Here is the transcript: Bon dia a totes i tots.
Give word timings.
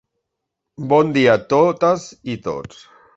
Bon 0.93 1.11
dia 1.17 1.35
a 1.39 1.41
totes 1.53 2.07
i 2.37 2.39
tots. 2.49 2.81